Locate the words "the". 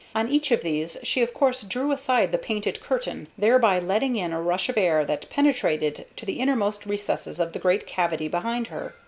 2.31-2.39, 6.25-6.39, 7.53-7.59